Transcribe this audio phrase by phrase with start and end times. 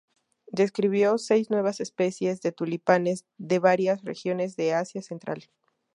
[0.47, 5.47] Describió seis nuevas especies de tulipanes de varias regiones de Asia Central.